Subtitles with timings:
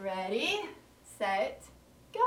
[0.00, 0.60] Ready,
[1.18, 1.64] set,
[2.14, 2.20] go.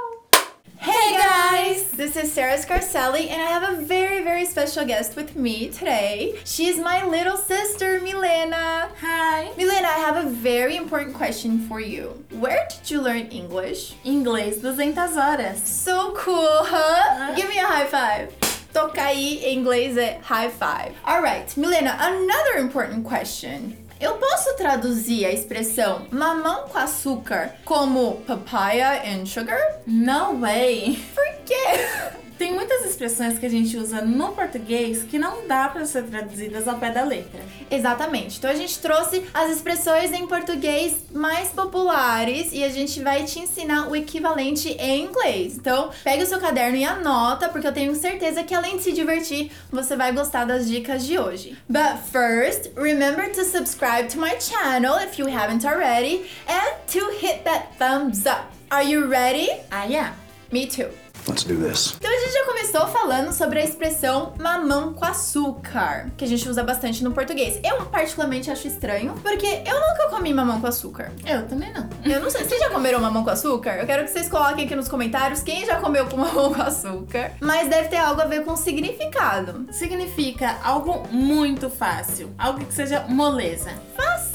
[0.77, 1.89] Hey guys!
[1.91, 6.37] This is Sarah Scarcelli, and I have a very, very special guest with me today.
[6.43, 8.89] She's my little sister, Milena.
[8.99, 9.53] Hi!
[9.55, 12.25] Milena, I have a very important question for you.
[12.31, 13.95] Where did you learn English?
[14.03, 15.65] Inglês 200 horas.
[15.65, 16.75] So cool, huh?
[16.75, 17.35] Uh-huh.
[17.37, 18.35] Give me a high five.
[18.73, 20.93] Toca aí em inglês é high five.
[21.07, 23.77] Alright, Milena, another important question.
[24.01, 29.59] Eu posso traduzir a expressão mamão com açúcar como papaya and sugar?
[29.85, 30.99] No way!
[31.13, 32.11] Por quê?
[32.41, 36.67] Tem muitas expressões que a gente usa no português que não dá para ser traduzidas
[36.67, 37.39] ao pé da letra.
[37.69, 38.39] Exatamente.
[38.39, 43.37] Então a gente trouxe as expressões em português mais populares e a gente vai te
[43.37, 45.55] ensinar o equivalente em inglês.
[45.55, 48.91] Então, pega o seu caderno e anota, porque eu tenho certeza que além de se
[48.91, 51.55] divertir, você vai gostar das dicas de hoje.
[51.69, 57.43] But first, remember to subscribe to my channel if you haven't already and to hit
[57.43, 58.47] that thumbs up.
[58.71, 59.47] Are you ready?
[59.71, 60.15] I am.
[60.51, 60.89] Me too.
[61.27, 61.95] Let's do this.
[61.97, 66.47] Então a gente já começou falando sobre a expressão mamão com açúcar, que a gente
[66.49, 67.59] usa bastante no português.
[67.63, 71.11] Eu particularmente acho estranho, porque eu nunca comi mamão com açúcar.
[71.25, 71.89] Eu também não.
[72.03, 73.77] Eu não sei, vocês já comeram mamão com açúcar?
[73.77, 77.31] Eu quero que vocês coloquem aqui nos comentários quem já comeu com mamão com açúcar.
[77.39, 79.67] Mas deve ter algo a ver com o significado.
[79.71, 83.71] Significa algo muito fácil, algo que seja moleza.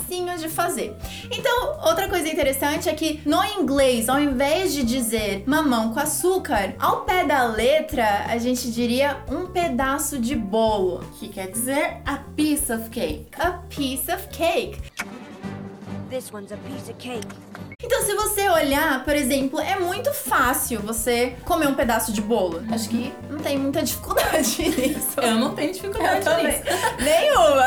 [0.06, 0.96] Facinho de fazer.
[1.30, 6.74] Então, outra coisa interessante é que no inglês, ao invés de dizer mamão com açúcar,
[6.78, 11.04] ao pé da letra a gente diria um pedaço de bolo.
[11.18, 13.27] Que quer dizer a piece of cake.
[13.36, 14.78] A piece of cake.
[16.08, 17.27] This one's a piece of cake.
[17.84, 22.64] Então, se você olhar, por exemplo, é muito fácil você comer um pedaço de bolo.
[22.72, 25.20] Acho que não tem muita dificuldade nisso.
[25.20, 26.62] Eu não tenho dificuldade Eu nisso.
[27.05, 27.66] Nenhuma.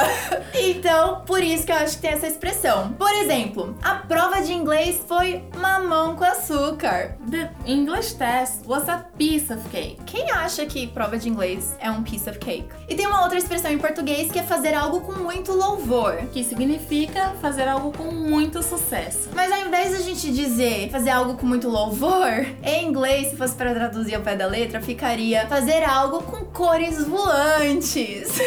[0.55, 2.91] Então, por isso que eu acho que tem essa expressão.
[2.93, 7.15] Por exemplo, a prova de inglês foi mamão com açúcar.
[7.29, 9.99] The English test was a piece of cake.
[10.07, 12.67] Quem acha que prova de inglês é um piece of cake?
[12.87, 16.15] E tem uma outra expressão em português que é fazer algo com muito louvor.
[16.33, 19.29] Que significa fazer algo com muito sucesso.
[19.35, 23.53] Mas ao invés da gente dizer fazer algo com muito louvor, em inglês, se fosse
[23.53, 28.39] para traduzir ao pé da letra, ficaria fazer algo com cores voantes.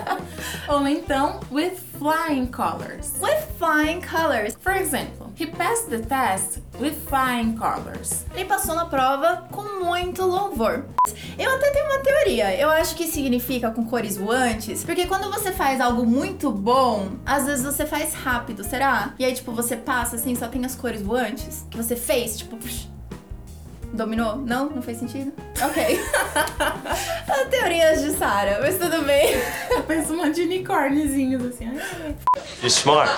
[0.66, 3.12] Ou então, with flying colors.
[3.20, 4.56] With flying colors.
[4.60, 8.24] For example, he passed the test with flying colors.
[8.34, 9.84] Ele passou na prova com
[10.22, 10.86] louvor.
[11.38, 12.54] Eu até tenho uma teoria.
[12.58, 17.46] Eu acho que significa com cores voantes, porque quando você faz algo muito bom, às
[17.46, 19.14] vezes você faz rápido, será?
[19.18, 22.56] E aí, tipo, você passa assim, só tem as cores voantes que você fez, tipo.
[22.56, 22.88] psh,
[23.94, 24.36] Dominou?
[24.36, 24.70] Não?
[24.70, 25.32] Não fez sentido?
[25.62, 26.00] Ok.
[27.28, 29.28] As teorias de Sarah, mas tudo bem.
[29.74, 31.66] Eu penso um monte de unicórniozinhos assim.
[31.66, 32.14] ai,
[32.58, 33.10] You're smart.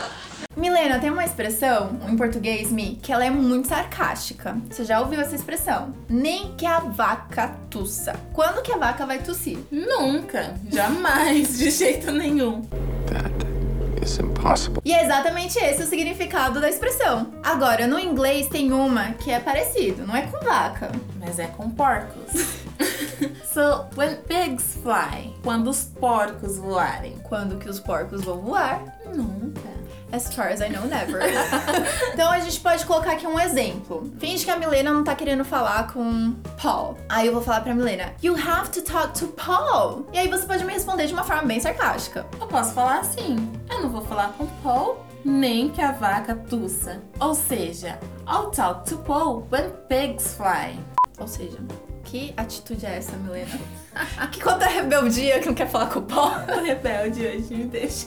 [0.57, 4.57] Milena, tem uma expressão em português, Mi, que ela é muito sarcástica.
[4.71, 5.95] Você já ouviu essa expressão?
[6.09, 8.15] Nem que a vaca tussa.
[8.33, 9.59] Quando que a vaca vai tossir?
[9.71, 12.63] Nunca, jamais, de jeito nenhum.
[13.07, 14.81] That is impossible.
[14.83, 17.33] E é exatamente esse o significado da expressão.
[17.43, 20.91] Agora, no inglês tem uma que é parecido, não é com vaca.
[21.21, 22.66] Mas é com porcos.
[23.45, 27.17] so, when pigs fly, quando os porcos voarem.
[27.25, 28.83] Quando que os porcos vão voar?
[29.15, 29.77] Nunca.
[30.13, 31.21] As far as I know, never.
[32.15, 34.13] então a gente pode colocar aqui um exemplo.
[34.19, 36.33] Finge que a Milena não tá querendo falar com
[36.63, 36.97] Paul.
[37.09, 40.07] Aí eu vou falar pra Milena: You have to talk to Paul.
[40.13, 42.25] E aí você pode me responder de uma forma bem sarcástica.
[42.41, 47.03] Eu posso falar assim: eu não vou falar com Paul, nem que a vaca tussa.
[47.19, 47.99] Ou seja,
[48.29, 50.79] I'll talk to Paul when pigs fly.
[51.19, 51.59] Ou seja,
[52.07, 53.59] que atitude é essa, Milena?
[54.31, 56.31] que conta rebeldia que não quer falar com o Paul?
[56.65, 58.07] Rebelde hoje, me deixa.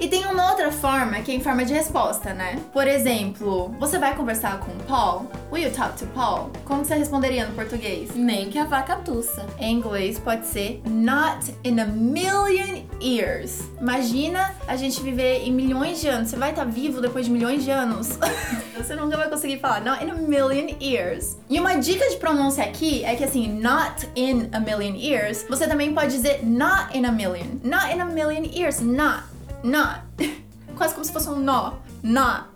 [0.00, 2.60] E tem uma outra forma que é em forma de resposta, né?
[2.72, 5.30] Por exemplo, você vai conversar com o Paul?
[5.52, 6.50] Will you talk to Paul?
[6.64, 8.14] Como você responderia no português?
[8.14, 9.44] Nem que a vaca tussa.
[9.58, 13.60] Em inglês pode ser not in a million years.
[13.78, 16.30] Imagina a gente viver em milhões de anos.
[16.30, 18.18] Você vai estar vivo depois de milhões de anos.
[18.74, 21.36] Você nunca vai conseguir falar not in a million years.
[21.50, 25.66] E uma dica de pronúncia aqui é que assim, not in a million years, você
[25.66, 27.60] também pode dizer not in a million.
[27.62, 29.24] Not in a million years, not,
[29.62, 30.00] not.
[30.78, 31.74] Quase como se fosse um nó.
[32.02, 32.51] Not.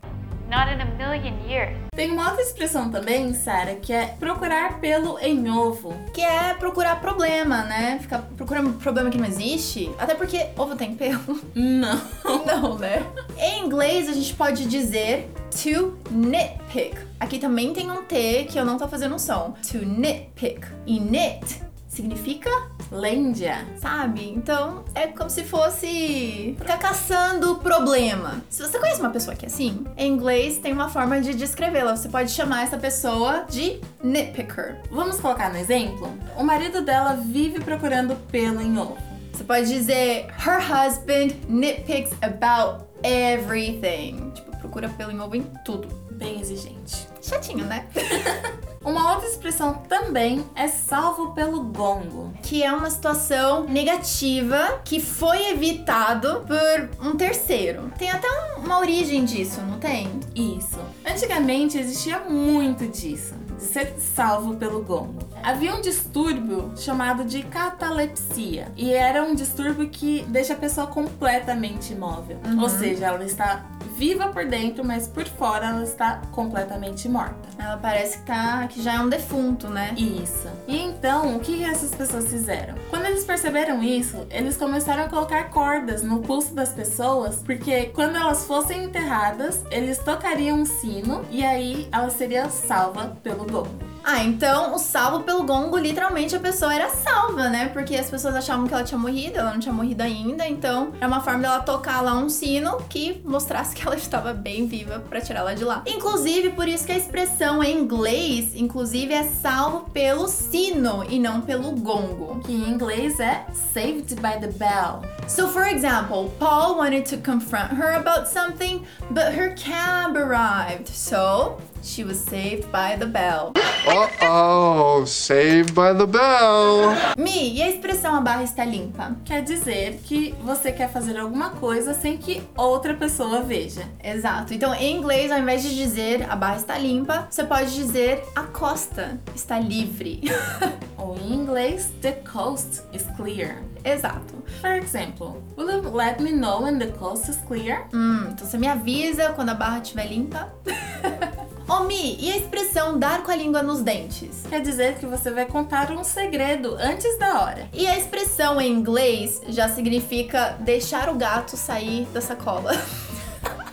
[0.48, 1.76] Not in a million years.
[1.94, 5.92] Tem uma outra expressão também, Sara, que é procurar pelo em ovo.
[6.12, 7.98] Que é procurar problema, né?
[8.00, 9.90] Ficar procurando problema que não existe.
[9.98, 11.40] Até porque ovo tem pelo.
[11.54, 12.00] Não.
[12.46, 13.04] Não, né?
[13.38, 16.96] Em inglês a gente pode dizer to nitpick.
[17.18, 19.54] Aqui também tem um T que eu não tô fazendo som.
[19.70, 20.66] To nitpick.
[20.86, 22.50] E nit significa
[22.90, 23.66] Lêndia.
[23.80, 24.28] sabe?
[24.28, 28.42] Então é como se fosse ficar caçando problema.
[28.48, 31.96] Se você conhece uma pessoa que é assim, em inglês tem uma forma de descrevê-la.
[31.96, 34.82] Você pode chamar essa pessoa de nitpicker.
[34.90, 36.12] Vamos colocar no exemplo?
[36.36, 38.96] O marido dela vive procurando pelo em ovo.
[39.32, 44.30] Você pode dizer her husband nitpicks about everything.
[44.34, 45.88] Tipo, procura pelo em ovo em tudo.
[46.12, 47.06] Bem exigente.
[47.20, 47.86] Chatinho, né?
[48.86, 52.32] Uma outra expressão também é salvo pelo gongo.
[52.42, 57.90] que é uma situação negativa que foi evitado por um terceiro.
[57.98, 60.08] Tem até um- uma origem disso, não tem?
[60.34, 60.78] Isso.
[61.04, 65.18] Antigamente existia muito disso, de ser salvo pelo gongo.
[65.42, 71.92] Havia um distúrbio chamado de catalepsia, e era um distúrbio que deixa a pessoa completamente
[71.92, 72.38] imóvel.
[72.60, 73.64] Ou seja, ela está
[73.96, 77.48] viva por dentro, mas por fora ela está completamente morta.
[77.58, 79.94] Ela parece que, tá, que já é um defunto, né?
[79.96, 80.48] Isso.
[80.68, 82.74] E então, o que essas pessoas fizeram?
[82.90, 88.16] Quando eles perceberam isso, eles começaram a colocar cordas no pulso das pessoas, porque quando
[88.16, 93.85] elas fossem enterradas, eles tocariam um sino e aí ela seria salva pelo gongo.
[94.08, 97.70] Ah, então o salvo pelo gongo, literalmente a pessoa era salva, né?
[97.70, 101.06] Porque as pessoas achavam que ela tinha morrido, ela não tinha morrido ainda, então é
[101.08, 105.20] uma forma dela tocar lá um sino que mostrasse que ela estava bem viva pra
[105.20, 105.82] tirar ela de lá.
[105.84, 111.40] Inclusive, por isso que a expressão em inglês, inclusive, é salvo pelo sino e não
[111.40, 112.38] pelo gongo.
[112.44, 113.44] Que em inglês é
[113.74, 115.02] saved by the bell.
[115.28, 121.60] So, for example, Paul wanted to confront her about something, but her cab arrived, so
[121.82, 123.52] she was saved by the bell.
[123.86, 126.94] Uh-oh, saved by the bell.
[127.18, 129.16] Mi, e a expressão a barra está limpa?
[129.24, 133.82] Quer dizer que você quer fazer alguma coisa sem que outra pessoa veja.
[134.02, 134.54] Exato.
[134.54, 138.44] Então, em inglês, ao invés de dizer a barra está limpa, você pode dizer a
[138.44, 140.22] costa está livre.
[140.96, 143.62] Ou em inglês, the coast is clear.
[143.86, 144.34] Exato.
[144.60, 147.86] For example, will you let me know when the coast is clear?
[147.94, 150.52] Hum, então você me avisa quando a barra estiver limpa.
[151.68, 154.44] Ô Mi, e a expressão dar com a língua nos dentes?
[154.48, 157.68] Quer dizer que você vai contar um segredo antes da hora.
[157.72, 162.72] E a expressão em inglês já significa deixar o gato sair da sacola.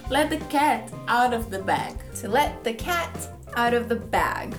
[0.10, 1.95] Let the cat out of the bag.
[2.21, 3.12] to let the cat
[3.56, 4.56] out of the bag.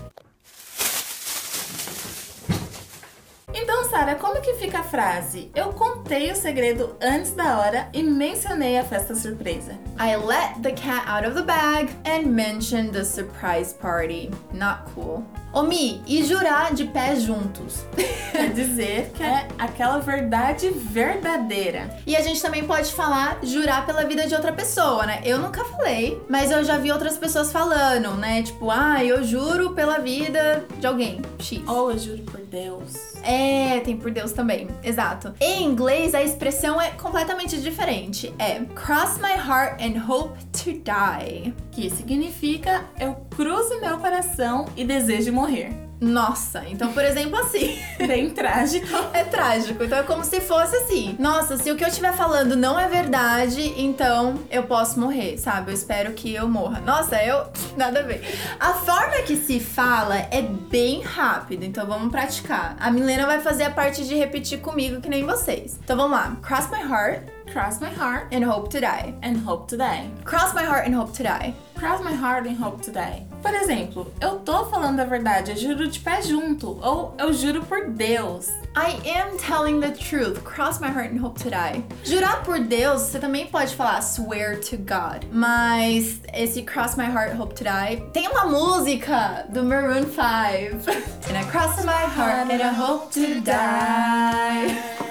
[3.85, 5.51] Então, Sara, como que fica a frase?
[5.55, 9.73] Eu contei o segredo antes da hora e mencionei a festa surpresa.
[10.01, 14.31] I let the cat out of the bag and mentioned the surprise party.
[14.55, 15.23] Not cool.
[15.53, 17.85] Omi, e jurar de pés juntos.
[18.33, 21.97] Quer dizer que é aquela verdade verdadeira.
[22.05, 25.21] E a gente também pode falar jurar pela vida de outra pessoa, né?
[25.25, 28.43] Eu nunca falei, mas eu já vi outras pessoas falando, né?
[28.43, 31.23] Tipo, ah, eu juro pela vida de alguém.
[31.39, 31.63] X.
[31.69, 33.15] Oh, eu juro por Deus.
[33.23, 34.69] É, tem por Deus também.
[34.83, 35.35] Exato.
[35.41, 38.35] Em inglês, a expressão é completamente diferente.
[38.39, 41.55] É cross my heart and hope to die.
[41.71, 45.85] Que significa eu cruzo meu coração e desejo morrer.
[46.05, 47.79] Nossa, então, por exemplo, assim.
[48.07, 48.87] Bem trágico.
[49.13, 49.83] É trágico.
[49.83, 51.17] Então é como se fosse assim.
[51.19, 55.71] Nossa, se o que eu estiver falando não é verdade, então eu posso morrer, sabe?
[55.71, 56.81] Eu espero que eu morra.
[56.81, 57.47] Nossa, eu.
[57.77, 58.23] Nada a ver.
[58.61, 62.77] A forma que se fala é bem rápido, então vamos praticar.
[62.79, 65.79] A Milena vai fazer a parte de repetir comigo, que nem vocês.
[65.83, 66.37] Então vamos lá.
[66.43, 69.15] Cross my heart Cross my heart and hope to die.
[69.23, 70.11] and hope to die.
[70.25, 71.55] Cross my heart and hope to die.
[71.77, 73.27] Cross my heart and hope to die.
[73.43, 76.79] Por exemplo, eu tô falando a verdade, eu juro de pé junto.
[76.83, 78.49] Ou eu juro por Deus.
[78.77, 80.43] I am telling the truth.
[80.45, 81.85] Cross my heart and hope to die.
[82.05, 85.27] Jurar por Deus, você também pode falar swear to God.
[85.33, 90.89] Mas esse cross my heart, hope to die, tem uma música do Maroon 5.
[91.29, 95.04] And I cross my heart and I hope to die.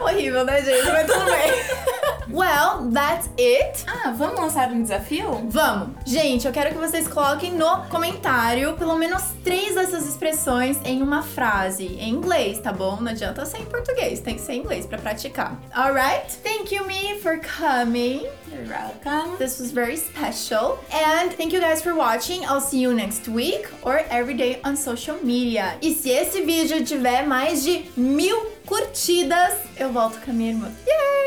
[0.00, 0.86] Horrível, né, gente?
[0.90, 1.89] Mas tudo bem.
[2.32, 3.84] Well, that's it.
[3.86, 5.46] Ah, vamos lançar um desafio?
[5.48, 5.96] Vamos!
[6.06, 11.22] Gente, eu quero que vocês coloquem no comentário pelo menos três dessas expressões em uma
[11.22, 13.00] frase em inglês, tá bom?
[13.00, 15.58] Não adianta ser em português, tem que ser em inglês pra praticar.
[15.74, 16.36] Alright?
[16.42, 18.26] Thank you, me, for coming.
[18.50, 19.36] You're welcome.
[19.38, 20.78] This was very special.
[20.92, 22.44] And thank you guys for watching.
[22.44, 25.76] I'll see you next week or every day on social media.
[25.80, 30.70] E se esse vídeo tiver mais de mil curtidas, eu volto com a minha irmã.
[30.86, 31.19] Yay!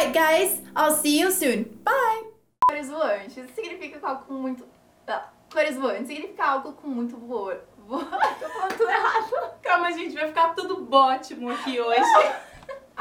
[0.00, 0.62] Alright, guys.
[0.74, 1.78] I'll see you soon.
[1.84, 2.22] Bye!
[2.70, 4.64] Cores voantes significa algo com muito.
[5.06, 7.60] Ah, cores voantes significa algo com muito voor.
[7.86, 7.98] Vo...
[7.98, 9.60] Tô falando tudo errado.
[9.60, 12.00] Calma, gente, vai ficar tudo ótimo aqui hoje.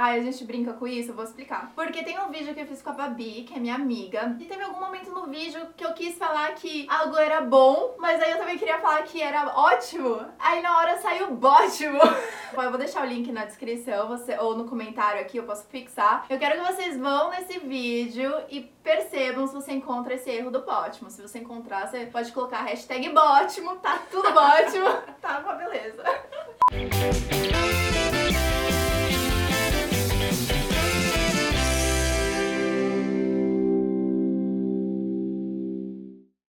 [0.02, 1.74] Ai, a gente brinca com isso, eu vou explicar.
[1.76, 4.46] Porque tem um vídeo que eu fiz com a Babi, que é minha amiga, e
[4.46, 8.32] teve algum momento no vídeo que eu quis falar que algo era bom, mas aí
[8.32, 10.26] eu também queria falar que era ótimo.
[10.40, 12.00] Aí na hora saiu bótimo.
[12.56, 15.68] Bom, eu vou deixar o link na descrição, você, ou no comentário aqui, eu posso
[15.68, 16.26] fixar.
[16.30, 20.62] Eu quero que vocês vão nesse vídeo e percebam se você encontra esse erro do
[20.62, 21.10] Bótimo.
[21.12, 24.86] Se você encontrar, você pode colocar hashtag Bótimo, tá tudo ótimo,
[25.22, 26.04] tá uma beleza.